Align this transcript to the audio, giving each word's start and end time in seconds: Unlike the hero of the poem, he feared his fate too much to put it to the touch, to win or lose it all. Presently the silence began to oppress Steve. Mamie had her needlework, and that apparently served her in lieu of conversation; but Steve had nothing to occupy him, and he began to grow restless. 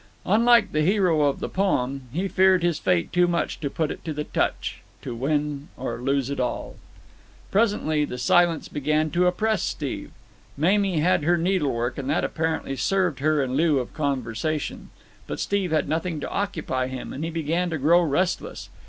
Unlike 0.25 0.71
the 0.71 0.81
hero 0.81 1.21
of 1.21 1.39
the 1.41 1.47
poem, 1.47 2.05
he 2.11 2.27
feared 2.27 2.63
his 2.63 2.79
fate 2.79 3.13
too 3.13 3.27
much 3.27 3.59
to 3.59 3.69
put 3.69 3.91
it 3.91 4.03
to 4.03 4.13
the 4.13 4.23
touch, 4.23 4.81
to 5.03 5.13
win 5.13 5.67
or 5.77 5.97
lose 6.01 6.31
it 6.31 6.39
all. 6.39 6.77
Presently 7.51 8.03
the 8.03 8.17
silence 8.17 8.67
began 8.67 9.11
to 9.11 9.27
oppress 9.27 9.61
Steve. 9.61 10.09
Mamie 10.57 11.01
had 11.01 11.23
her 11.23 11.37
needlework, 11.37 11.99
and 11.99 12.09
that 12.09 12.23
apparently 12.23 12.75
served 12.75 13.19
her 13.19 13.43
in 13.43 13.53
lieu 13.53 13.77
of 13.77 13.93
conversation; 13.93 14.89
but 15.27 15.39
Steve 15.39 15.69
had 15.69 15.87
nothing 15.87 16.19
to 16.19 16.29
occupy 16.31 16.87
him, 16.87 17.13
and 17.13 17.23
he 17.23 17.29
began 17.29 17.69
to 17.69 17.77
grow 17.77 18.01
restless. 18.01 18.69